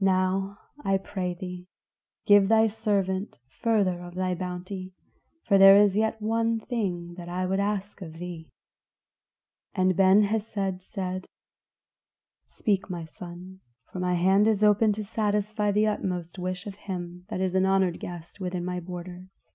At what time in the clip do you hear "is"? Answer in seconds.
5.76-5.96, 14.48-14.64, 17.40-17.54